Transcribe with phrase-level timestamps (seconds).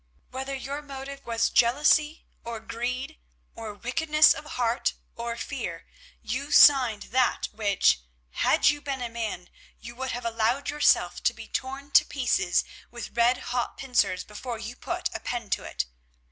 [0.31, 3.19] "Whether your motive was jealousy, or greed,
[3.53, 5.85] or wickedness of heart, or fear,
[6.23, 8.01] you signed that which,
[8.31, 9.47] had you been a man,
[9.79, 14.75] you would have suffered yourself to be torn to pieces with redhot pincers before you
[14.75, 15.85] put a pen to it.